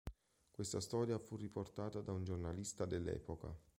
[0.49, 3.55] Questa storia fu riportata da un giornalista dell'epoca.